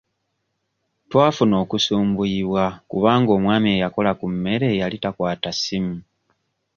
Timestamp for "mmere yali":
4.33-4.97